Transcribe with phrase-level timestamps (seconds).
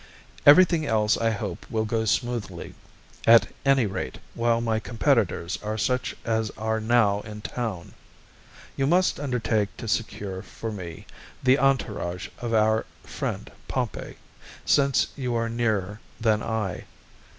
[0.47, 2.73] Everything else I hope will go smoothly,
[3.27, 7.93] at any rate while my competitors are such as are now in town.
[8.75, 11.05] You must undertake to secure for me
[11.43, 14.15] the entourage of our friend Pompey,
[14.65, 16.85] since you are nearer than I.